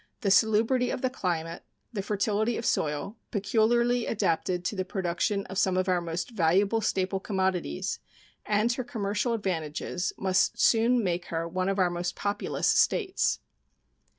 [0.21, 1.61] The salubrity of climate,
[1.93, 6.81] the fertility of soil, peculiarly adapted to the production of some of our most valuable
[6.81, 7.99] staple commodities,
[8.43, 13.41] and her commercial advantages must soon make her one of our most populous States.